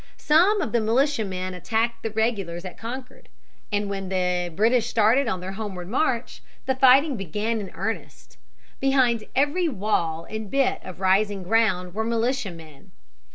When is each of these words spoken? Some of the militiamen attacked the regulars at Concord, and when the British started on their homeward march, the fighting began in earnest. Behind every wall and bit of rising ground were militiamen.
Some 0.17 0.61
of 0.61 0.71
the 0.71 0.81
militiamen 0.81 1.53
attacked 1.53 2.01
the 2.01 2.09
regulars 2.09 2.65
at 2.65 2.75
Concord, 2.75 3.29
and 3.71 3.87
when 3.87 4.09
the 4.09 4.51
British 4.55 4.87
started 4.89 5.27
on 5.27 5.41
their 5.41 5.51
homeward 5.51 5.89
march, 5.89 6.41
the 6.65 6.73
fighting 6.73 7.17
began 7.17 7.61
in 7.61 7.69
earnest. 7.75 8.39
Behind 8.79 9.25
every 9.35 9.69
wall 9.69 10.25
and 10.27 10.49
bit 10.49 10.79
of 10.83 11.01
rising 11.01 11.43
ground 11.43 11.93
were 11.93 12.03
militiamen. 12.03 12.89